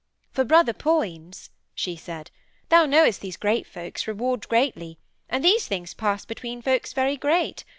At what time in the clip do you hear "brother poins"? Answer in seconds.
0.43-1.51